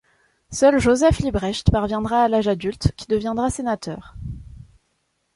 [0.49, 4.15] Seul Joseph Libbrecht parviendra à l'âge adulte, qui deviendra sénateur.